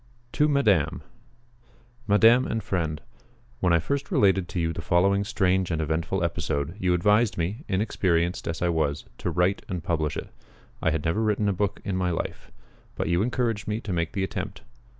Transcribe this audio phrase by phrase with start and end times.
[0.31, 1.03] TO MADAME
[2.07, 3.01] MADAME AND FRIEND,
[3.59, 7.63] When I first related to you the following strange and eventful episode, you advised me,
[7.67, 10.29] inexperienced as I was, to write and publish it.
[10.81, 12.51] I had never written a book in my life;
[12.95, 14.63] but you encouraged me to make the attempt.